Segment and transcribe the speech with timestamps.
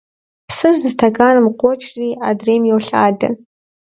[0.47, 3.29] Псыр зы стэканым къокӀри адрейм йолъадэ.